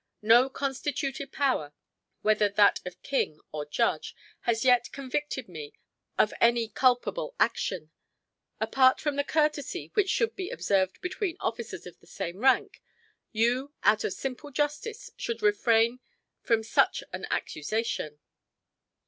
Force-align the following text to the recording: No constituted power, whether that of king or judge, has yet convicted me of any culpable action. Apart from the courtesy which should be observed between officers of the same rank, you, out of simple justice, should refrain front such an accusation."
No 0.23 0.49
constituted 0.49 1.31
power, 1.31 1.73
whether 2.23 2.49
that 2.49 2.79
of 2.87 3.03
king 3.03 3.39
or 3.51 3.67
judge, 3.67 4.15
has 4.39 4.65
yet 4.65 4.91
convicted 4.91 5.47
me 5.47 5.73
of 6.17 6.33
any 6.41 6.69
culpable 6.69 7.35
action. 7.39 7.91
Apart 8.59 8.99
from 8.99 9.15
the 9.15 9.23
courtesy 9.23 9.91
which 9.93 10.09
should 10.09 10.35
be 10.35 10.49
observed 10.49 10.99
between 11.01 11.37
officers 11.39 11.85
of 11.85 11.99
the 11.99 12.07
same 12.07 12.39
rank, 12.39 12.81
you, 13.31 13.73
out 13.83 14.03
of 14.03 14.13
simple 14.13 14.49
justice, 14.49 15.11
should 15.17 15.43
refrain 15.43 15.99
front 16.41 16.65
such 16.65 17.03
an 17.13 17.27
accusation." 17.29 18.17